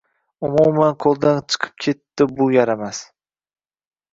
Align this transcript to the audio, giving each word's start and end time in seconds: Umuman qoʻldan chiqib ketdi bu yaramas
Umuman 0.47 0.95
qoʻldan 1.05 1.37
chiqib 1.55 1.75
ketdi 1.87 2.29
bu 2.41 2.49
yaramas 2.57 3.03